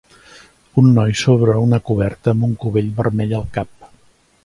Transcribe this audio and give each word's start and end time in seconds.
Un 0.81 0.87
noi 0.95 1.13
sobre 1.25 1.59
una 1.65 1.81
coberta 1.91 2.35
amb 2.35 2.49
un 2.51 2.59
cubell 2.65 2.91
vermell 3.03 3.37
al 3.43 3.49
cap. 3.59 3.91